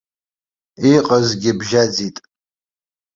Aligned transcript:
Иҟазгьы 0.93 1.51
бжьаӡит. 1.59 2.17